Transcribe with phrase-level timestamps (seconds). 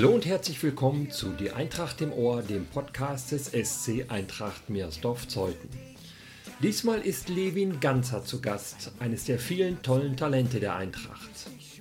[0.00, 5.68] Hallo und herzlich willkommen zu Die Eintracht im Ohr, dem Podcast des SC Eintracht Meersdorf-Zeuthen.
[6.62, 11.28] Diesmal ist Levin Ganzer zu Gast, eines der vielen tollen Talente der Eintracht.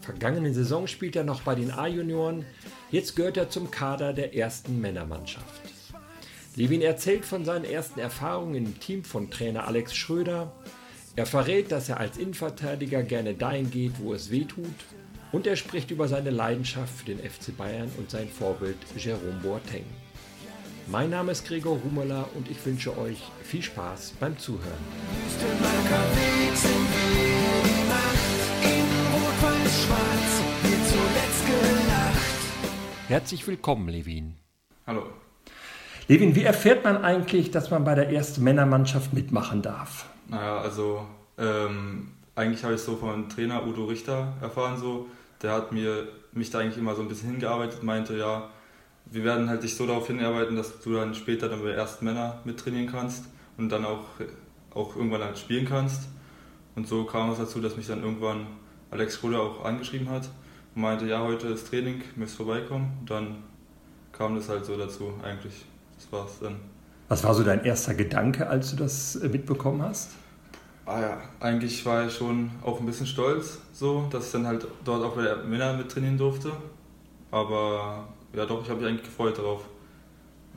[0.02, 2.46] Vergangene Saison spielt er noch bei den A-Junioren,
[2.92, 5.62] jetzt gehört er zum Kader der ersten Männermannschaft.
[6.58, 10.52] Levin erzählt von seinen ersten Erfahrungen im Team von Trainer Alex Schröder.
[11.16, 14.76] Er verrät, dass er als Innenverteidiger gerne dahin geht, wo es weh tut
[15.32, 19.86] und er spricht über seine Leidenschaft für den FC Bayern und sein Vorbild Jerome Boateng.
[20.88, 24.64] Mein Name ist Gregor Humeler und ich wünsche euch viel Spaß beim Zuhören.
[33.08, 34.36] Herzlich willkommen, Levin.
[34.88, 35.04] Hallo.
[36.08, 40.10] Levin, wie erfährt man eigentlich, dass man bei der ersten Männermannschaft mitmachen darf?
[40.28, 41.06] Naja, also
[41.38, 45.08] ähm, eigentlich habe ich so von Trainer Udo Richter erfahren, so.
[45.42, 48.50] Der hat mir, mich da eigentlich immer so ein bisschen hingearbeitet, meinte, ja,
[49.06, 52.40] wir werden halt dich so darauf hinarbeiten, dass du dann später dann bei ersten Männer
[52.46, 53.26] mittrainieren kannst
[53.58, 54.06] und dann auch,
[54.74, 56.04] auch irgendwann halt spielen kannst.
[56.76, 58.48] Und so kam es dazu, dass mich dann irgendwann
[58.92, 60.30] Alex Schröder auch angeschrieben hat
[60.76, 62.98] und meinte, ja, heute ist Training, müsst vorbeikommen.
[63.02, 63.36] Und dann
[64.12, 65.66] kam das halt so dazu eigentlich.
[65.96, 66.56] Das war's dann.
[67.08, 70.12] Was war so dein erster Gedanke, als du das äh, mitbekommen hast?
[70.90, 74.66] Ah ja, eigentlich war ich schon auch ein bisschen stolz, so, dass ich dann halt
[74.84, 76.52] dort auch bei der Männer mit trainieren durfte.
[77.30, 79.62] Aber ja, doch, ich habe mich eigentlich gefreut darauf.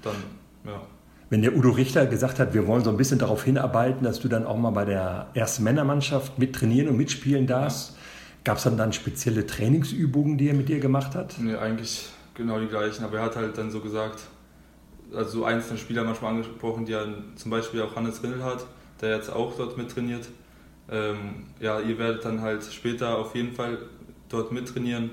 [0.01, 0.17] Dann,
[0.65, 0.81] ja.
[1.29, 4.29] Wenn der Udo Richter gesagt hat, wir wollen so ein bisschen darauf hinarbeiten, dass du
[4.29, 7.99] dann auch mal bei der ersten Männermannschaft mit trainieren und mitspielen darfst,
[8.43, 11.35] gab es dann dann spezielle Trainingsübungen, die er mit dir gemacht hat?
[11.41, 13.05] Nee, eigentlich genau die gleichen.
[13.05, 14.21] Aber er hat halt dann so gesagt,
[15.15, 17.05] also so einzelne Spieler manchmal angesprochen, die ja
[17.37, 18.65] zum Beispiel auch Hannes Rindl hat,
[19.03, 20.29] der jetzt auch dort mittrainiert.
[20.91, 23.79] Ähm, ja, ihr werdet dann halt später auf jeden Fall
[24.29, 25.11] dort mittrainieren.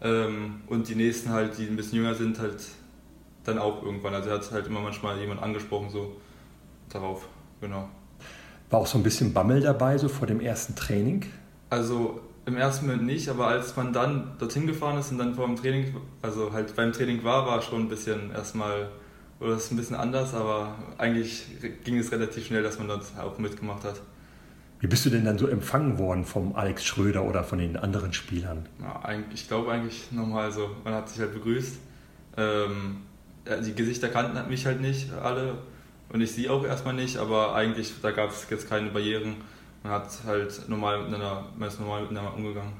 [0.00, 2.64] Ähm, und die nächsten halt, die ein bisschen jünger sind, halt
[3.44, 4.14] dann auch irgendwann.
[4.14, 6.16] Also er hat halt immer manchmal jemand angesprochen, so
[6.88, 7.28] darauf,
[7.60, 7.88] genau.
[8.70, 11.26] War auch so ein bisschen Bammel dabei, so vor dem ersten Training?
[11.70, 15.46] Also im ersten Moment nicht, aber als man dann dorthin gefahren ist und dann vor
[15.46, 18.88] dem Training, also halt beim Training war, war schon ein bisschen erstmal,
[19.42, 21.44] oder ist ein bisschen anders, aber eigentlich
[21.84, 24.00] ging es relativ schnell, dass man das auch mitgemacht hat.
[24.80, 28.12] Wie bist du denn dann so empfangen worden vom Alex Schröder oder von den anderen
[28.12, 28.66] Spielern?
[28.80, 29.00] Ja,
[29.32, 31.76] ich glaube eigentlich nochmal so, man hat sich halt begrüßt.
[32.36, 33.02] Ähm,
[33.64, 35.58] die Gesichter kannten mich halt nicht alle
[36.08, 39.36] und ich sie auch erstmal nicht, aber eigentlich, da gab es jetzt keine Barrieren.
[39.82, 42.72] Man hat halt normal miteinander, man ist normal miteinander umgegangen.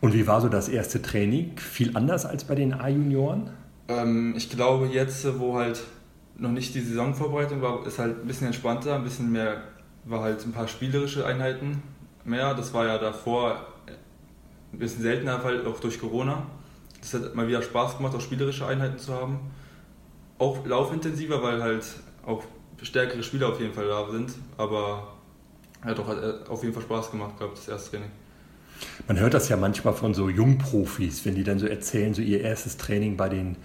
[0.00, 1.56] Und wie war so das erste Training?
[1.58, 3.50] Viel anders als bei den A-Junioren?
[3.88, 5.82] Ähm, ich glaube jetzt, wo halt
[6.36, 9.62] noch nicht die Saisonvorbereitung war, ist halt ein bisschen entspannter, ein bisschen mehr,
[10.04, 11.82] war halt ein paar spielerische Einheiten
[12.24, 12.54] mehr.
[12.54, 13.66] Das war ja davor
[14.72, 16.46] ein bisschen seltener Fall, auch durch Corona.
[17.00, 19.38] Das hat mal wieder Spaß gemacht, auch spielerische Einheiten zu haben.
[20.38, 21.84] Auch laufintensiver, weil halt
[22.26, 22.42] auch
[22.82, 24.32] stärkere Spieler auf jeden Fall da sind.
[24.56, 25.14] Aber
[25.84, 28.10] ja, doch, hat auf jeden Fall Spaß gemacht gehabt, das erste Training.
[29.08, 32.40] Man hört das ja manchmal von so Jungprofis, wenn die dann so erzählen, so ihr
[32.40, 33.56] erstes Training bei den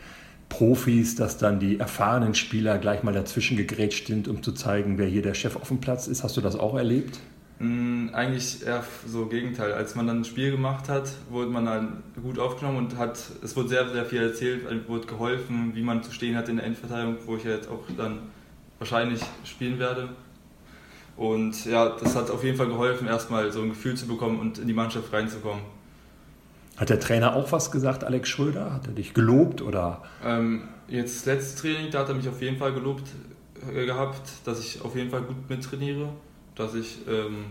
[0.50, 5.07] Profis, dass dann die erfahrenen Spieler gleich mal dazwischen gegrätscht sind, um zu zeigen, wer
[5.07, 6.24] hier der Chef auf dem Platz ist.
[6.24, 7.19] Hast du das auch erlebt?
[7.59, 9.74] Mm, Eigentlich eher so Gegenteil.
[9.74, 13.56] Als man dann ein Spiel gemacht hat, wurde man dann gut aufgenommen und hat, es
[13.56, 17.18] wurde sehr, sehr viel erzählt, wurde geholfen, wie man zu stehen hat in der Endverteidigung,
[17.25, 18.19] wo ich jetzt auch dann
[18.80, 20.09] wahrscheinlich spielen werde.
[21.19, 24.57] Und ja, das hat auf jeden Fall geholfen, erstmal so ein Gefühl zu bekommen und
[24.57, 25.62] in die Mannschaft reinzukommen.
[26.78, 28.74] Hat der Trainer auch was gesagt, Alex Schröder?
[28.74, 30.02] Hat er dich gelobt oder?
[30.24, 33.03] Ähm, jetzt das letzte Training, da hat er mich auf jeden Fall gelobt
[33.75, 36.07] äh, gehabt, dass ich auf jeden Fall gut mittrainiere,
[36.56, 37.48] dass ich ähm,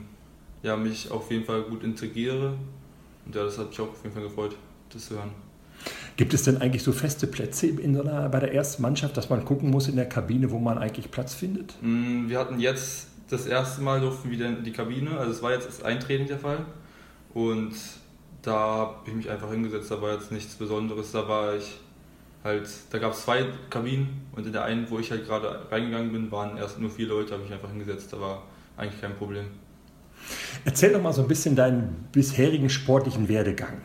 [0.63, 2.55] ja, mich auf jeden Fall gut integriere.
[3.27, 4.57] Und ja, das hat mich auch auf jeden Fall gefreut,
[4.95, 5.33] das zu hören.
[6.17, 9.29] Gibt es denn eigentlich so feste Plätze in so einer, bei der ersten Mannschaft, dass
[9.29, 11.75] man gucken muss in der Kabine, wo man eigentlich Platz findet?
[11.83, 15.43] Mm, Wir hatten jetzt das erste Mal durften wir wieder in die Kabine, also es
[15.43, 16.65] war jetzt ein Training der Fall.
[17.35, 17.75] Und
[18.43, 21.13] da habe ich mich einfach hingesetzt, da war jetzt nichts Besonderes.
[21.13, 21.79] Da war ich
[22.43, 26.13] halt, da gab es zwei Kabinen und in der einen, wo ich halt gerade reingegangen
[26.13, 28.13] bin, waren erst nur vier Leute, habe ich mich einfach hingesetzt.
[28.13, 28.43] Da war
[28.77, 29.47] eigentlich kein Problem.
[30.65, 33.83] Erzähl doch mal so ein bisschen deinen bisherigen sportlichen Werdegang.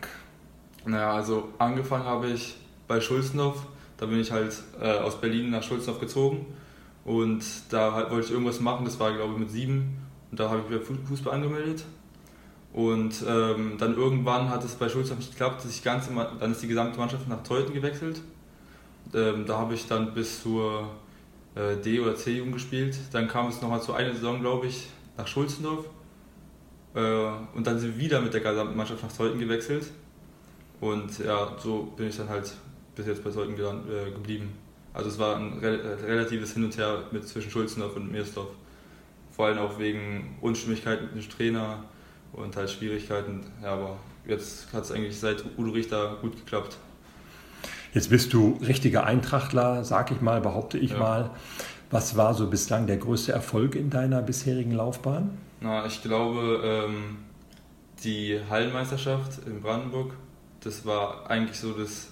[0.86, 2.56] Naja, also angefangen habe ich
[2.88, 3.66] bei Schulzenhof.
[3.96, 6.46] Da bin ich halt äh, aus Berlin nach Schulzenhof gezogen.
[7.04, 9.98] Und da halt wollte ich irgendwas machen, das war glaube ich mit sieben.
[10.30, 11.84] Und da habe ich wieder Fu- Fußball angemeldet.
[12.72, 16.10] Und ähm, dann irgendwann hat es bei Schulzenhof nicht geklappt, dass ganze,
[16.40, 18.20] dann ist die gesamte Mannschaft nach Teuten gewechselt.
[19.14, 20.88] Ähm, da habe ich dann bis zur
[21.54, 22.96] äh, D- oder C-Jugend gespielt.
[23.12, 24.88] Dann kam es nochmal zu einer Saison, glaube ich.
[25.16, 25.86] nach Schulzendorf
[26.94, 29.86] äh, und dann sind wir wieder mit der gesamten Mannschaft nach Zeuthen gewechselt.
[30.80, 32.52] Und ja, so bin ich dann halt
[32.94, 34.52] bis jetzt bei Zeuthen äh, geblieben.
[34.94, 38.48] Also es war ein re äh, relatives Hin und Her mit zwischen Schulzendorf und Meersdorf.
[39.32, 41.84] Vor allem auch wegen Unstimmigkeiten mit dem Trainer
[42.32, 43.40] und halt Schwierigkeiten.
[43.62, 46.78] Ja, aber jetzt hat es eigentlich seit Udo Richter gut geklappt.
[47.92, 50.98] Jetzt bist du richtiger Eintrachtler, sag ich mal, behaupte ich ja.
[50.98, 51.30] mal.
[51.90, 55.36] Was war so bislang der größte Erfolg in deiner bisherigen Laufbahn?
[55.60, 57.18] Na, ich glaube, ähm,
[58.04, 60.14] die Hallenmeisterschaft in Brandenburg,
[60.60, 62.08] das war eigentlich so das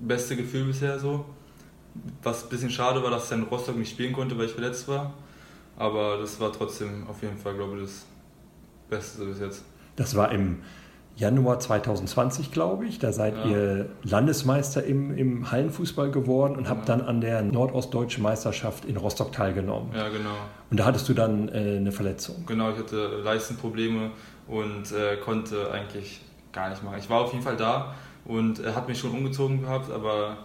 [0.00, 1.24] beste Gefühl bisher so.
[2.22, 4.88] Was ein bisschen schade war, dass ich in Rostock nicht spielen konnte, weil ich verletzt
[4.88, 5.14] war.
[5.76, 8.06] Aber das war trotzdem auf jeden Fall, glaube ich, das
[8.88, 9.64] Beste bis jetzt.
[9.96, 10.62] Das war im
[11.16, 12.98] Januar 2020, glaube ich.
[12.98, 13.44] Da seid ja.
[13.46, 19.32] ihr Landesmeister im, im Hallenfußball geworden und habt dann an der Nordostdeutschen Meisterschaft in Rostock
[19.32, 19.92] teilgenommen.
[19.94, 20.36] Ja, genau.
[20.70, 22.44] Und da hattest du dann äh, eine Verletzung.
[22.46, 24.10] Genau, ich hatte Leistenprobleme
[24.46, 26.20] und äh, konnte eigentlich
[26.52, 26.98] gar nicht machen.
[26.98, 27.94] Ich war auf jeden Fall da
[28.26, 30.38] und er hat mich schon umgezogen gehabt, aber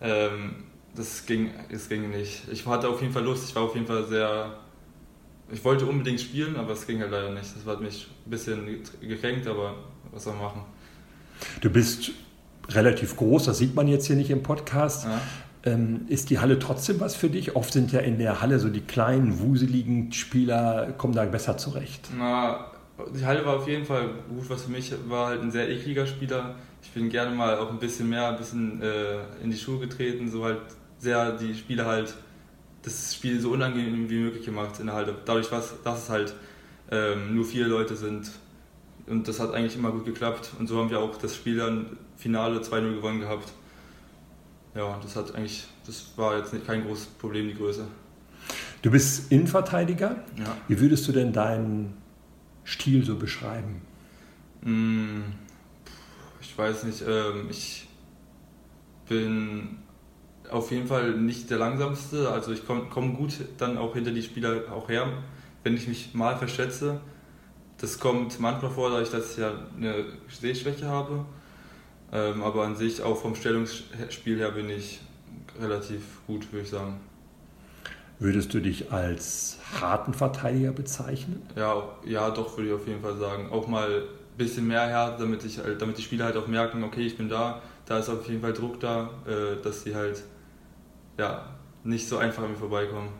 [0.00, 0.54] ähm,
[0.96, 2.42] das, ging, das ging nicht.
[2.50, 4.58] Ich hatte auf jeden Fall Lust, ich war auf jeden Fall sehr.
[5.52, 7.54] Ich wollte unbedingt spielen, aber es ging halt leider nicht.
[7.54, 9.74] Das hat mich ein bisschen gekränkt, aber
[10.10, 10.62] was soll man machen?
[11.60, 12.12] Du bist
[12.68, 15.04] relativ groß, das sieht man jetzt hier nicht im Podcast.
[15.04, 15.20] Ja.
[15.66, 17.56] Ähm, ist die Halle trotzdem was für dich?
[17.56, 22.08] Oft sind ja in der Halle so die kleinen, wuseligen Spieler, kommen da besser zurecht.
[22.16, 22.70] Na,
[23.14, 26.06] die Halle war auf jeden Fall gut, was für mich war halt ein sehr ekliger
[26.06, 26.54] Spieler.
[26.82, 30.30] Ich bin gerne mal auch ein bisschen mehr, ein bisschen äh, in die Schuhe getreten,
[30.30, 30.60] so halt
[31.04, 32.14] sehr die Spieler halt
[32.82, 35.14] das Spiel so unangenehm wie möglich gemacht in der Halle.
[35.24, 36.34] Dadurch, was, dass es halt
[36.90, 38.30] ähm, nur vier Leute sind,
[39.06, 40.50] und das hat eigentlich immer gut geklappt.
[40.58, 43.52] Und so haben wir auch das Spiel dann Finale 2-0 gewonnen gehabt.
[44.74, 47.86] Ja, das hat eigentlich, das war jetzt nicht kein großes Problem, die Größe.
[48.82, 50.24] Du bist Innenverteidiger.
[50.38, 50.56] Ja.
[50.68, 51.96] Wie würdest du denn deinen
[52.64, 53.82] Stil so beschreiben?
[54.62, 55.24] Hm,
[56.40, 57.02] ich weiß nicht.
[57.06, 57.86] Ähm, ich
[59.08, 59.78] bin
[60.50, 62.30] auf jeden Fall nicht der langsamste.
[62.30, 65.06] Also ich komme komm gut dann auch hinter die Spieler auch her.
[65.62, 67.00] Wenn ich mich mal verschätze,
[67.78, 71.24] das kommt manchmal vor, dadurch, dass ich ja eine Sehschwäche habe.
[72.12, 75.00] Ähm, aber an sich auch vom Stellungsspiel her bin ich
[75.60, 77.00] relativ gut, würde ich sagen.
[78.20, 81.42] Würdest du dich als harten Verteidiger bezeichnen?
[81.56, 83.50] Ja, ja, doch, würde ich auf jeden Fall sagen.
[83.50, 86.84] Auch mal ein bisschen mehr Härte, damit, ich, halt, damit die Spieler halt auch merken,
[86.84, 90.22] okay, ich bin da, da ist auf jeden Fall Druck da, äh, dass sie halt
[91.18, 93.10] ja, nicht so einfach an mir vorbeikommen.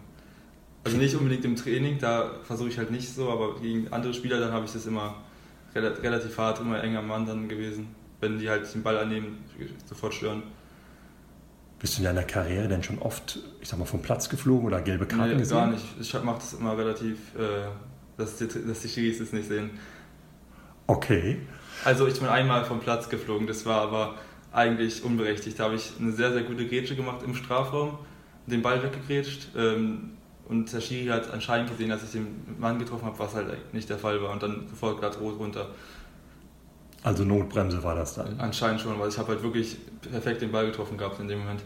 [0.85, 4.39] Also nicht unbedingt im Training, da versuche ich halt nicht so, aber gegen andere Spieler
[4.39, 5.17] dann habe ich das immer
[5.75, 7.89] relativ hart, immer enger Mann dann gewesen,
[8.21, 9.39] wenn die halt den Ball annehmen,
[9.87, 10.43] sofort stören.
[11.81, 14.81] Bist du in deiner Karriere denn schon oft, ich sag mal, vom Platz geflogen oder
[14.81, 15.57] gelbe Karten nee, gesehen?
[15.57, 15.85] gar nicht.
[16.01, 17.67] Ich mache das immer relativ, äh,
[18.17, 19.71] dass, die, dass die Schiris es nicht sehen.
[20.87, 21.41] Okay.
[21.85, 24.15] Also ich bin einmal vom Platz geflogen, das war aber
[24.55, 25.59] eigentlich unberechtigt.
[25.59, 27.99] Da habe ich eine sehr, sehr gute Grätsche gemacht im Strafraum,
[28.47, 29.49] den Ball weggegrätscht.
[29.57, 30.11] Ähm,
[30.49, 32.27] und der Schiri hat anscheinend gesehen, dass ich den
[32.59, 34.31] Mann getroffen habe, was halt nicht der Fall war.
[34.31, 35.71] Und dann sofort glatt rot runter.
[37.03, 38.39] Also Notbremse war das dann?
[38.39, 41.63] Anscheinend schon, weil ich habe halt wirklich perfekt den Ball getroffen gehabt in dem Moment.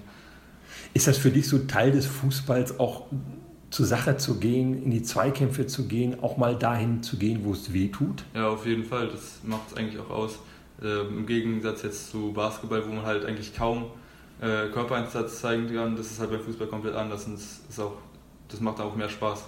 [0.95, 3.07] Ist das für dich so Teil des Fußballs, auch
[3.71, 7.53] zur Sache zu gehen, in die Zweikämpfe zu gehen, auch mal dahin zu gehen, wo
[7.53, 8.25] es weh tut?
[8.35, 9.09] Ja, auf jeden Fall.
[9.09, 10.39] Das macht es eigentlich auch aus.
[10.83, 13.87] Ähm, Im Gegensatz jetzt zu Basketball, wo man halt eigentlich kaum
[14.41, 17.95] äh, Körpereinsatz zeigen kann, das ist halt beim Fußball komplett anders und es ist auch
[18.49, 19.45] das macht auch mehr Spaß.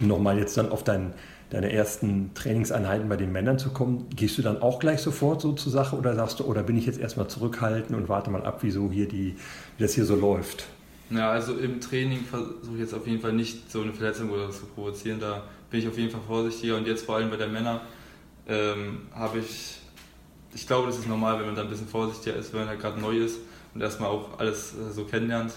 [0.00, 1.14] Um nochmal jetzt dann auf dein,
[1.50, 5.52] deine ersten Trainingseinheiten bei den Männern zu kommen, gehst du dann auch gleich sofort so
[5.52, 8.62] zur Sache oder sagst du, oder bin ich jetzt erstmal zurückhalten und warte mal ab,
[8.62, 9.36] wie, so hier die,
[9.76, 10.66] wie das hier so läuft?
[11.10, 14.50] Ja, also im Training versuche ich jetzt auf jeden Fall nicht so eine Verletzung oder
[14.50, 15.20] so zu provozieren.
[15.20, 17.80] Da bin ich auf jeden Fall vorsichtiger und jetzt vor allem bei den Männern
[18.48, 19.78] ähm, habe ich,
[20.56, 22.80] ich glaube, das ist normal, wenn man da ein bisschen vorsichtiger ist, wenn man halt
[22.80, 23.40] gerade neu ist
[23.74, 25.52] und erstmal auch alles äh, so kennenlernt.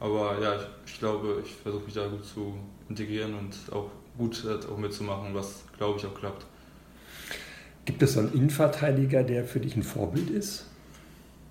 [0.00, 2.54] Aber ja, ich, ich glaube, ich versuche mich da gut zu
[2.88, 6.46] integrieren und auch gut auch mitzumachen, was glaube ich auch klappt.
[7.84, 10.66] Gibt es so einen Innenverteidiger, der für dich ein Vorbild ist?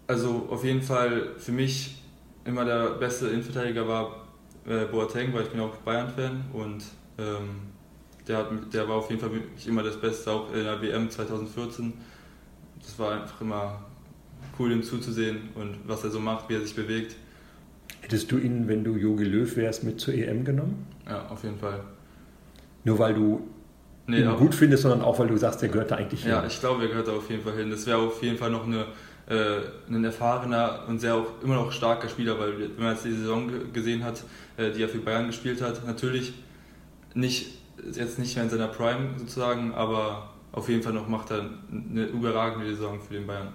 [0.08, 2.02] Also auf jeden Fall für mich
[2.46, 4.28] immer der beste Innenverteidiger war
[4.66, 6.84] äh, Boateng, weil ich bin auch Bayern-Fan und
[7.20, 7.62] ähm,
[8.28, 11.12] der, hat, der war auf jeden Fall wirklich immer das Beste, auch in der WM
[11.12, 11.94] 2014.
[12.82, 13.82] Das war einfach immer
[14.60, 17.16] cool, ihm zuzusehen und was er so macht, wie er sich bewegt.
[18.02, 20.86] Hättest du ihn, wenn du Jogi Löw wärst, mit zur EM genommen?
[21.08, 21.82] Ja, auf jeden Fall.
[22.84, 23.48] Nur weil du
[24.08, 26.32] nee, ihn gut findest, sondern auch weil du sagst, der gehört da eigentlich hin.
[26.32, 27.70] Ja, ich glaube, er gehört da auf jeden Fall hin.
[27.70, 28.86] Das wäre auf jeden Fall noch eine,
[29.30, 33.14] äh, ein erfahrener und sehr auch immer noch starker Spieler, weil wenn man jetzt die
[33.14, 34.24] Saison gesehen hat,
[34.58, 36.34] äh, die er für Bayern gespielt hat, natürlich
[37.14, 37.60] nicht,
[37.94, 42.06] jetzt nicht mehr in seiner Prime sozusagen, aber auf jeden Fall noch macht er eine
[42.06, 43.54] überragende Saison für den Bayern.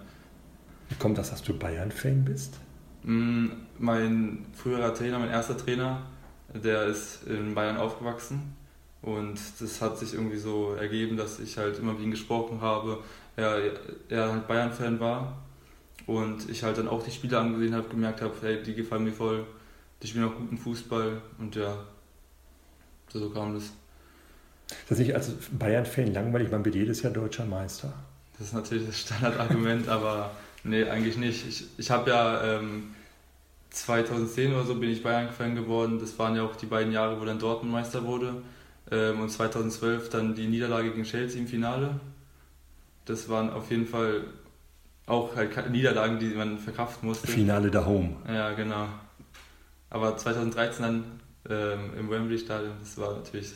[0.89, 2.59] Wie kommt das, dass du Bayern-Fan bist?
[3.03, 3.49] Mm,
[3.79, 6.03] Mein früherer Trainer, mein erster Trainer,
[6.55, 8.55] der ist in Bayern aufgewachsen
[9.03, 13.03] und das hat sich irgendwie so ergeben, dass ich halt immer mit ihm gesprochen habe.
[13.37, 13.61] Er,
[14.09, 15.37] er halt Bayern-Fan war
[16.07, 19.13] und ich halt dann auch die Spiele angesehen habe, gemerkt habe, hey, die gefallen mir
[19.13, 19.45] voll,
[20.03, 21.77] die spielen auch guten Fußball und ja,
[23.09, 23.73] so kam das.
[24.87, 26.53] Ist das nicht als Bayern-Fan langweilig?
[26.53, 27.93] Man wird jedes Jahr deutscher Meister.
[28.39, 30.31] Das ist natürlich das Standardargument, aber
[30.63, 31.45] nee, eigentlich nicht.
[31.45, 32.95] Ich, ich habe ja ähm,
[33.71, 35.99] 2010 oder so bin ich Bayern-Fan geworden.
[35.99, 38.43] Das waren ja auch die beiden Jahre, wo dann Dortmund Meister wurde.
[38.93, 41.99] Ähm, und 2012 dann die Niederlage gegen Chelsea im Finale.
[43.07, 44.23] Das waren auf jeden Fall
[45.07, 47.27] auch halt Niederlagen, die man verkraften musste.
[47.27, 48.15] Finale da Home.
[48.29, 48.87] Ja, genau.
[49.91, 51.05] Aber 2013 dann
[51.51, 53.53] ähm, im Wembley Stadion, das war natürlich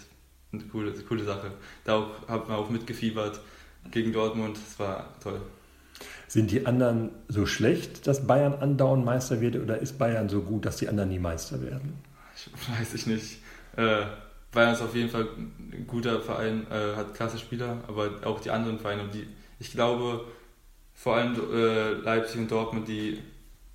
[0.52, 1.52] eine coole, eine coole Sache.
[1.84, 3.40] Da auch, hat man auch mitgefiebert
[3.90, 5.40] gegen Dortmund, das war toll.
[6.28, 10.64] Sind die anderen so schlecht, dass Bayern andauernd Meister wird, oder ist Bayern so gut,
[10.64, 11.94] dass die anderen nie Meister werden?
[12.36, 13.38] Ich weiß ich nicht.
[13.76, 14.04] Äh,
[14.52, 15.28] Bayern ist auf jeden Fall
[15.72, 19.26] ein guter Verein, äh, hat klasse Spieler, aber auch die anderen Vereine, die,
[19.58, 20.24] ich glaube,
[20.94, 23.20] vor allem äh, Leipzig und Dortmund, die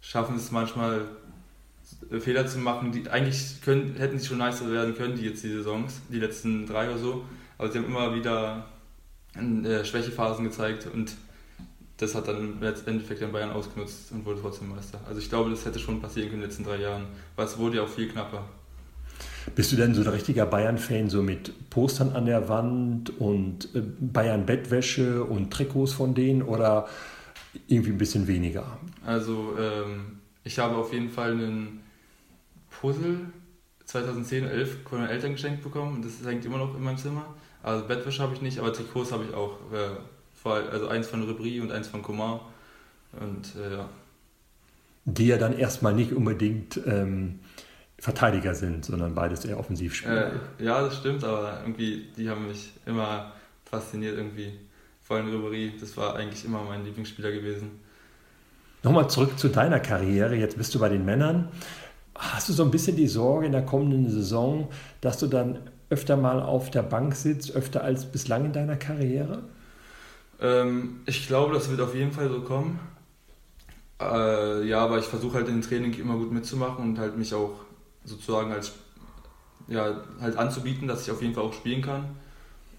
[0.02, 1.02] schaffen es manchmal,
[2.20, 5.52] Fehler zu machen, die eigentlich können, hätten sie schon nicer werden können, die jetzt die
[5.52, 7.26] Saisons, die letzten drei oder so,
[7.58, 8.66] aber sie haben immer wieder
[9.36, 11.14] äh, Schwächephasen gezeigt und
[11.98, 15.00] das hat dann im Endeffekt den Bayern ausgenutzt und wurde trotzdem Meister.
[15.08, 17.58] Also ich glaube, das hätte schon passieren können in den letzten drei Jahren, weil es
[17.58, 18.44] wurde ja auch viel knapper.
[19.54, 23.82] Bist du denn so ein richtiger Bayern-Fan, so mit Postern an der Wand und äh,
[23.82, 26.88] Bayern-Bettwäsche und Trikots von denen oder
[27.68, 28.78] irgendwie ein bisschen weniger?
[29.06, 31.85] Also ähm, ich habe auf jeden Fall einen
[32.82, 33.28] Puzzle
[33.86, 37.26] 2010, 11 von meinen Eltern geschenkt bekommen und das hängt immer noch in meinem Zimmer.
[37.64, 39.58] Also Bettwäsche habe ich nicht, aber Trikots habe ich auch.
[39.72, 39.90] Äh,
[40.48, 42.40] also eins von Ribéry und eins von Coman.
[43.20, 43.90] Und äh, ja.
[45.06, 47.40] Die ja dann erstmal nicht unbedingt ähm,
[47.98, 50.34] Verteidiger sind, sondern beides eher Offensivspieler.
[50.60, 53.32] Äh, ja, das stimmt, aber irgendwie, die haben mich immer
[53.64, 54.54] fasziniert irgendwie.
[55.02, 57.80] Vor allem Ribéry, das war eigentlich immer mein Lieblingsspieler gewesen.
[58.84, 60.36] Nochmal zurück zu deiner Karriere.
[60.36, 61.50] Jetzt bist du bei den Männern.
[62.16, 64.70] Hast du so ein bisschen die Sorge in der kommenden Saison,
[65.02, 69.44] dass du dann öfter mal auf der Bank sitzt, öfter als bislang in deiner Karriere?
[70.40, 72.80] Ähm, ich glaube, das wird auf jeden Fall so kommen.
[74.00, 77.62] Äh, ja, aber ich versuche halt im Training immer gut mitzumachen und halt mich auch
[78.04, 78.74] sozusagen als
[79.68, 82.06] ja, halt anzubieten, dass ich auf jeden Fall auch spielen kann.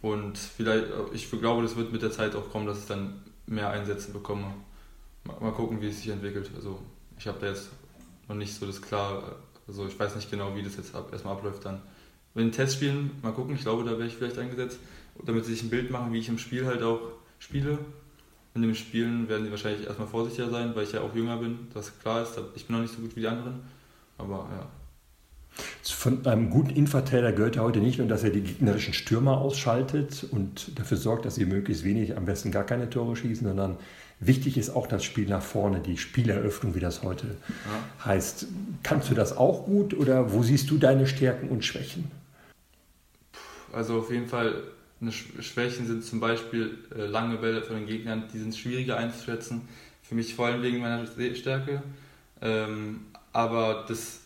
[0.03, 3.71] Und vielleicht, ich glaube, das wird mit der Zeit auch kommen, dass ich dann mehr
[3.71, 4.47] Einsätze bekomme.
[5.25, 6.51] Mal gucken, wie es sich entwickelt.
[6.55, 6.79] Also
[7.19, 7.71] ich habe da jetzt
[8.29, 11.35] noch nicht so das klar, also ich weiß nicht genau, wie das jetzt ab, erstmal
[11.35, 11.81] abläuft dann.
[12.35, 14.79] Wenn Testspielen, mal gucken, ich glaube, da wäre ich vielleicht eingesetzt,
[15.25, 17.01] damit sie sich ein Bild machen, wie ich im Spiel halt auch
[17.39, 17.79] spiele.
[18.55, 21.69] In den Spielen werden sie wahrscheinlich erstmal vorsichtiger sein, weil ich ja auch jünger bin,
[21.75, 22.39] das klar ist.
[22.55, 23.61] Ich bin noch nicht so gut wie die anderen,
[24.19, 24.67] aber ja.
[25.83, 30.27] Von einem guten Innenverteidiger gehört ja heute nicht nur, dass er die gegnerischen Stürmer ausschaltet
[30.31, 33.79] und dafür sorgt, dass sie möglichst wenig, am besten gar keine Tore schießen, sondern
[34.21, 38.05] wichtig ist auch das Spiel nach vorne, die Spieleröffnung, wie das heute ja.
[38.05, 38.47] heißt.
[38.83, 42.11] Kannst du das auch gut oder wo siehst du deine Stärken und Schwächen?
[43.73, 44.63] Also auf jeden Fall,
[45.41, 49.69] Schwächen sind zum Beispiel äh, lange Bälle von den Gegnern, die sind schwieriger einzuschätzen.
[50.03, 51.83] Für mich vor allem wegen meiner Stärke.
[52.41, 54.21] Ähm, aber das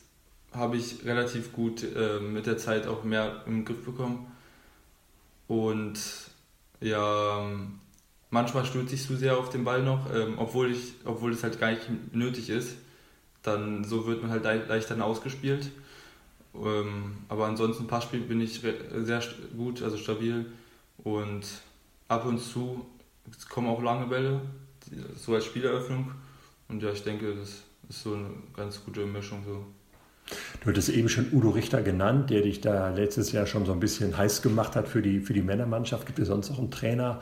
[0.53, 4.31] habe ich relativ gut äh, mit der Zeit auch mehr im Griff bekommen.
[5.49, 5.99] Und
[6.81, 7.51] ja,
[8.31, 11.61] manchmal stürze ich zu sehr auf den Ball noch, ähm, obwohl, ich, obwohl es halt
[11.61, 12.77] gar nicht nötig ist.
[13.43, 15.71] Dann so wird man halt le leichter dann ausgespielt.
[16.55, 19.23] Ähm, aber ansonsten Passspiel bin ich sehr
[19.57, 20.47] gut, also stabil.
[20.99, 21.47] Und
[22.09, 22.85] ab und zu
[23.49, 24.41] kommen auch lange Bälle,
[25.17, 26.13] so als Spieleröffnung.
[26.69, 29.65] Und ja, ich denke, das ist so eine ganz gute Mischung so.
[30.61, 33.81] Du hattest eben schon Udo Richter genannt, der dich da letztes Jahr schon so ein
[33.81, 36.07] bisschen heiß gemacht hat für die, für die Männermannschaft.
[36.07, 37.21] Gibt es sonst noch einen Trainer,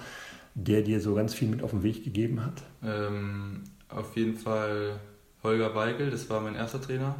[0.54, 2.62] der dir so ganz viel mit auf den Weg gegeben hat?
[2.82, 5.00] Ähm, auf jeden Fall
[5.42, 7.14] Holger Weigel, das war mein erster Trainer.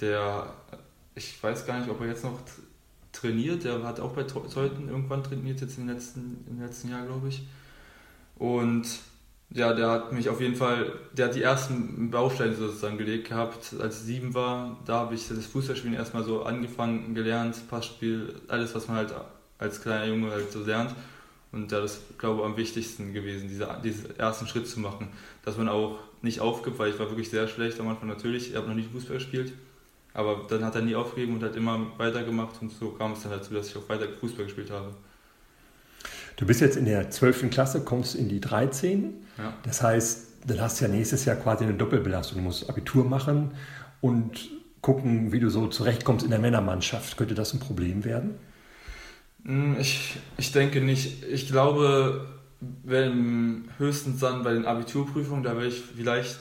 [0.00, 0.52] Der,
[1.14, 2.38] ich weiß gar nicht, ob er jetzt noch
[3.12, 7.28] trainiert, der hat auch bei Zeuthen irgendwann trainiert, jetzt im letzten, im letzten Jahr, glaube
[7.28, 7.46] ich.
[8.36, 8.86] Und
[9.52, 13.74] ja, der hat mich auf jeden Fall, der hat die ersten Bausteine sozusagen gelegt gehabt,
[13.80, 14.78] als ich sieben war.
[14.86, 19.14] Da habe ich das Fußballspielen erstmal so angefangen, gelernt, Passspiel, alles, was man halt
[19.58, 20.94] als kleiner Junge halt so lernt.
[21.52, 25.08] Und da ist, glaube ich, am wichtigsten gewesen, diese, diesen ersten Schritt zu machen.
[25.44, 28.50] Dass man auch nicht aufgibt, weil ich war wirklich sehr schlecht am Anfang natürlich.
[28.50, 29.52] Ich habe noch nie Fußball gespielt.
[30.12, 33.32] Aber dann hat er nie aufgegeben und hat immer weitergemacht und so kam es dann
[33.32, 34.92] dazu, dass ich auch weiter Fußball gespielt habe.
[36.36, 37.50] Du bist jetzt in der 12.
[37.50, 39.14] Klasse, kommst in die 13.
[39.38, 39.52] Ja.
[39.62, 42.38] Das heißt, dann hast du ja nächstes Jahr quasi eine Doppelbelastung.
[42.38, 43.52] Du musst Abitur machen
[44.00, 47.16] und gucken, wie du so zurechtkommst in der Männermannschaft.
[47.16, 48.36] Könnte das ein Problem werden?
[49.44, 51.24] Hm, Ich, ich denke nicht.
[51.24, 52.26] Ich glaube,
[52.60, 56.38] wenn höchstens dann bei den Abiturprüfungen, da werde ich vielleicht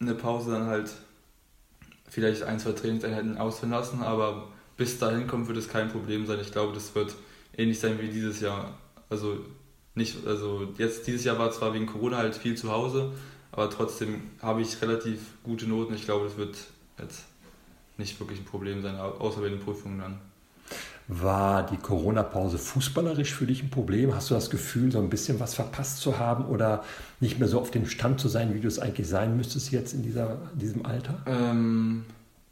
[0.00, 0.90] eine Pause dann halt
[2.08, 6.38] vielleicht ein, zwei Trainingseinheiten ausfallen lassen, aber bis dahin kommt, wird es kein Problem sein.
[6.40, 7.14] Ich glaube, das wird
[7.56, 8.78] ähnlich sein wie dieses Jahr.
[9.08, 9.38] Also
[9.94, 13.12] nicht, also jetzt dieses Jahr war zwar wegen Corona halt viel zu Hause,
[13.52, 15.94] aber trotzdem habe ich relativ gute Noten.
[15.94, 16.56] Ich glaube, das wird
[16.98, 17.24] jetzt
[17.98, 20.20] nicht wirklich ein Problem sein, au- außer bei den Prüfungen dann.
[21.08, 24.14] War die Corona-Pause fußballerisch für dich ein Problem?
[24.14, 26.82] Hast du das Gefühl, so ein bisschen was verpasst zu haben oder
[27.20, 29.92] nicht mehr so auf dem Stand zu sein, wie du es eigentlich sein müsstest jetzt
[29.94, 31.22] in dieser, diesem Alter?
[31.26, 32.04] Ähm,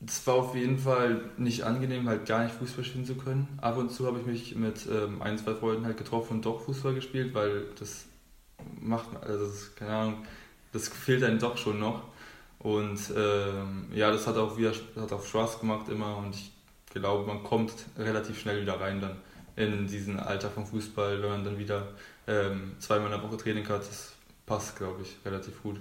[0.07, 3.49] es war auf jeden Fall nicht angenehm, halt gar nicht Fußball spielen zu können.
[3.61, 6.61] Ab und zu habe ich mich mit ähm, ein, zwei Freunden halt getroffen und doch
[6.61, 8.05] Fußball gespielt, weil das
[8.81, 10.15] macht, also das, keine Ahnung,
[10.73, 12.03] das fehlt einem doch schon noch.
[12.61, 16.54] Und ähm, ja, das hat auch wieder hat auch Spaß gemacht immer und ich
[16.95, 19.17] glaube, man kommt relativ schnell wieder rein dann
[19.57, 21.89] in diesen Alter vom Fußball, wenn man dann wieder
[22.27, 23.81] ähm, zweimal in der Woche Training hat.
[23.81, 24.13] Das
[24.47, 25.81] passt, glaube ich, relativ gut.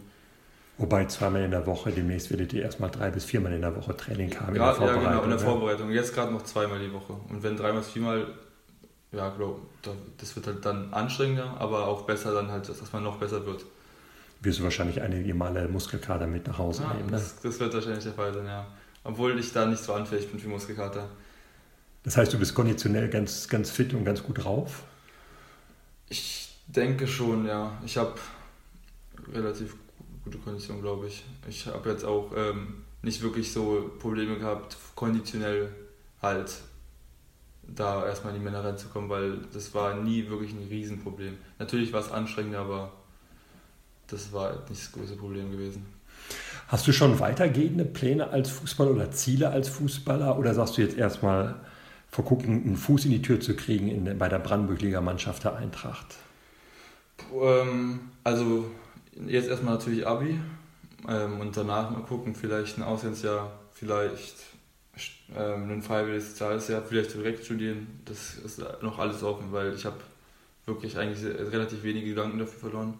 [0.77, 3.95] Wobei zweimal in der Woche, demnächst werdet ihr erstmal drei bis viermal in der Woche
[3.95, 4.55] Training haben.
[4.55, 5.45] Ja, ja, genau, in der ja.
[5.45, 5.91] Vorbereitung.
[5.91, 7.13] Jetzt gerade noch zweimal die Woche.
[7.29, 8.27] Und wenn dreimal, viermal,
[9.11, 9.59] ja, glaube
[10.17, 13.65] das wird halt dann anstrengender, aber auch besser dann halt, dass man noch besser wird.
[14.41, 17.05] Wirst du wahrscheinlich einige Male Muskelkater mit nach Hause Ja, nehmen.
[17.05, 17.11] Ne?
[17.11, 18.65] das, das wird wahrscheinlich der Fall sein, ja.
[19.03, 21.09] Obwohl ich da nicht so anfällig bin für Muskelkater.
[22.03, 24.83] Das heißt, du bist konditionell ganz, ganz fit und ganz gut drauf.
[26.09, 27.81] Ich denke schon, ja.
[27.85, 28.15] Ich habe
[29.33, 29.75] relativ
[30.23, 31.23] gute Kondition, glaube ich.
[31.47, 35.69] Ich habe jetzt auch ähm, nicht wirklich so Probleme gehabt, konditionell
[36.21, 36.53] halt
[37.63, 41.37] da erstmal in die Männer reinzukommen, weil das war nie wirklich ein Riesenproblem.
[41.59, 42.91] Natürlich war es anstrengend, aber
[44.07, 45.85] das war nicht das größte Problem gewesen.
[46.73, 50.39] Hast du schon weitergehende Pläne als Fußballer oder Ziele als Fußballer?
[50.39, 51.53] Oder sagst du jetzt erstmal
[52.09, 56.15] vergucken, einen Fuß in die Tür zu kriegen in, bei der Brandenburg-Liga-Mannschaft der Eintracht?
[57.31, 58.65] Ähm, also
[59.27, 60.39] jetzt erstmal natürlich Abi
[61.07, 64.37] ähm, und danach mal gucken, vielleicht ein Auslandsjahr, vielleicht
[65.37, 68.01] ähm, ein freiwilliges soziales vielleicht direkt studieren.
[68.05, 69.97] Das ist noch alles offen, weil ich habe
[70.65, 72.95] wirklich eigentlich relativ wenige Gedanken dafür verloren.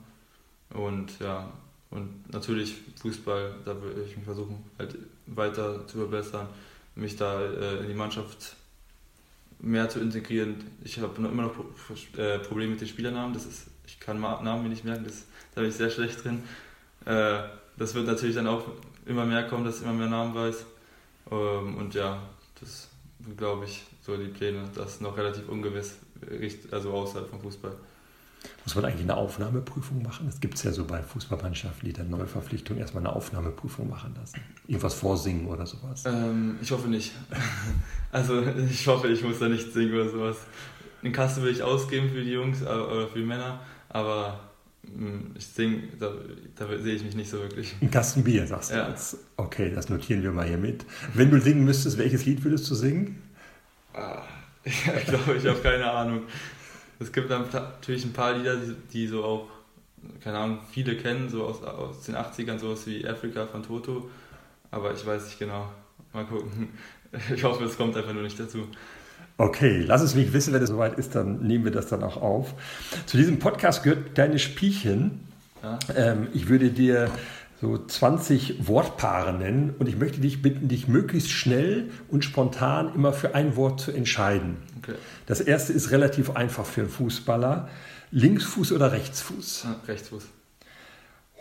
[0.75, 1.51] Und ja,
[1.93, 6.47] und natürlich Fußball, da würde ich mich versuchen, halt weiter zu verbessern,
[6.95, 8.55] mich da äh, in die Mannschaft
[9.59, 10.55] mehr zu integrieren.
[10.83, 11.55] Ich habe immer noch
[12.17, 15.69] äh, Probleme mit den Spielernamen, das ist, ich kann Namen nicht merken, das, da bin
[15.69, 16.43] ich sehr schlecht drin.
[17.05, 17.43] Äh,
[17.77, 18.63] das wird natürlich dann auch
[19.05, 20.65] immer mehr kommen, dass ich immer mehr Namen weiß.
[21.31, 22.23] Ähm, und ja,
[22.59, 22.89] das
[23.37, 24.63] glaube ich, so die Pläne.
[24.73, 25.97] Das ist noch relativ ungewiss,
[26.71, 27.75] also außerhalb vom Fußball.
[28.65, 30.25] Muss man eigentlich eine Aufnahmeprüfung machen?
[30.25, 34.39] Das gibt es ja so bei Fußballmannschaften, die dann Neuverpflichtung erstmal eine Aufnahmeprüfung machen lassen.
[34.67, 36.03] Irgendwas vorsingen oder sowas.
[36.05, 37.11] Ähm, ich hoffe nicht.
[38.11, 40.37] Also ich hoffe, ich muss da nicht singen oder sowas.
[41.01, 44.39] Eine Kasse will ich ausgeben für die Jungs äh, oder für die Männer, aber
[44.83, 46.11] mh, ich singe, da,
[46.55, 47.73] da sehe ich mich nicht so wirklich.
[47.81, 48.87] Ein Kasten Bier, sagst du Ja.
[48.87, 49.17] jetzt.
[49.35, 50.85] Okay, das notieren wir mal hier mit.
[51.15, 53.19] Wenn du singen müsstest, welches Lied würdest du singen?
[53.95, 54.21] Ah,
[54.63, 56.21] ich glaube, ich habe keine Ahnung.
[56.99, 59.47] Es gibt dann natürlich ein paar Lieder, die, die so auch,
[60.21, 64.09] keine Ahnung, viele kennen, so aus, aus den 80ern, sowas wie Africa von Toto,
[64.71, 65.71] aber ich weiß nicht genau.
[66.13, 66.69] Mal gucken.
[67.35, 68.67] Ich hoffe, es kommt einfach nur nicht dazu.
[69.37, 72.17] Okay, lass es mich wissen, wenn es soweit ist, dann nehmen wir das dann auch
[72.17, 72.55] auf.
[73.05, 75.27] Zu diesem Podcast gehört deine Spielchen.
[75.61, 75.77] Ja?
[75.95, 77.11] Ähm, ich würde dir
[77.63, 83.13] so 20 Wortpaare nennen und ich möchte dich bitten, dich möglichst schnell und spontan immer
[83.13, 84.57] für ein Wort zu entscheiden.
[84.79, 84.95] Okay.
[85.27, 87.69] Das erste ist relativ einfach für einen Fußballer.
[88.11, 89.65] Linksfuß oder Rechtsfuß?
[89.65, 90.25] Ah, Rechtsfuß.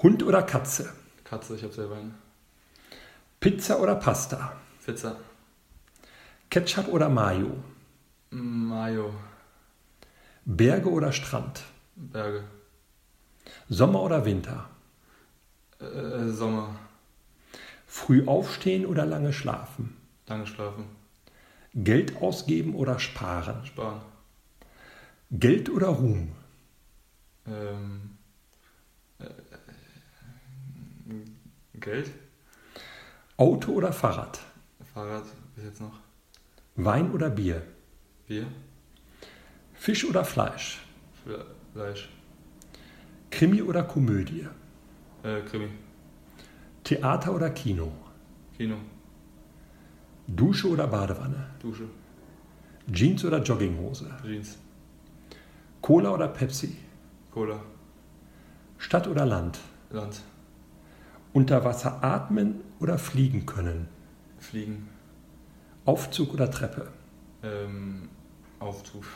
[0.00, 0.92] Hund oder Katze?
[1.24, 2.14] Katze, ich habe selber einen.
[3.40, 4.52] Pizza oder Pasta?
[4.86, 5.16] Pizza.
[6.50, 7.56] Ketchup oder Mayo?
[8.30, 9.12] Mayo.
[10.44, 11.64] Berge oder Strand?
[11.96, 12.44] Berge.
[13.68, 14.68] Sommer oder Winter?
[15.82, 16.76] Äh, Sommer.
[17.86, 19.96] Früh aufstehen oder lange schlafen?
[20.28, 20.84] Lange schlafen.
[21.74, 23.64] Geld ausgeben oder sparen?
[23.66, 24.00] Sparen.
[25.30, 26.32] Geld oder Ruhm?
[27.46, 28.16] Ähm,
[29.18, 29.24] äh,
[31.74, 32.10] Geld.
[33.36, 34.38] Auto oder Fahrrad?
[34.94, 35.24] Fahrrad
[35.56, 35.98] bis jetzt noch.
[36.76, 37.62] Wein oder Bier?
[38.26, 38.46] Bier.
[39.74, 40.80] Fisch oder Fleisch?
[41.26, 42.08] Fle- Fleisch.
[43.30, 44.46] Krimi oder Komödie?
[45.22, 45.68] Äh, Krimi.
[46.84, 47.92] Theater oder Kino?
[48.56, 48.76] Kino.
[50.26, 51.46] Dusche oder Badewanne?
[51.60, 51.84] Dusche,
[52.90, 54.10] Jeans oder Jogginghose?
[54.24, 54.58] Jeans,
[55.80, 56.76] Cola oder Pepsi?
[57.30, 57.60] Cola,
[58.78, 59.58] Stadt oder Land?
[59.90, 60.22] Land,
[61.32, 63.88] Unter Wasser atmen oder fliegen können?
[64.38, 64.88] Fliegen,
[65.84, 66.88] Aufzug oder Treppe?
[67.42, 68.08] ähm,
[68.58, 69.04] Aufzug.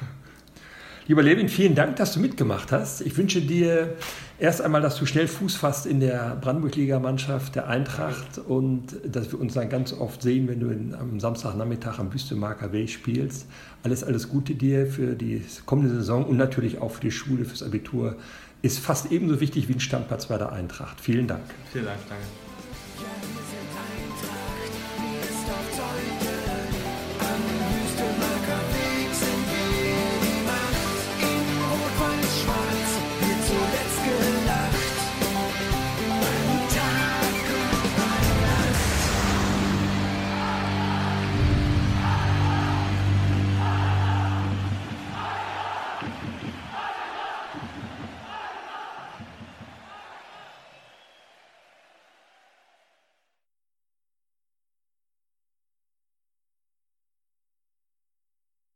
[1.08, 3.00] Lieber Levin, vielen Dank, dass du mitgemacht hast.
[3.00, 3.94] Ich wünsche dir
[4.40, 9.40] erst einmal, dass du schnell Fuß fasst in der Brandenburg-Liga-Mannschaft der Eintracht und dass wir
[9.40, 13.46] uns dann ganz oft sehen, wenn du in, am Samstagnachmittag am Büstemarker Weg spielst.
[13.84, 17.62] Alles, alles Gute dir für die kommende Saison und natürlich auch für die Schule, fürs
[17.62, 18.16] Abitur.
[18.62, 21.00] Ist fast ebenso wichtig wie ein Stammplatz bei der Eintracht.
[21.00, 21.42] Vielen Dank.
[21.72, 22.45] Vielen Dank, danke.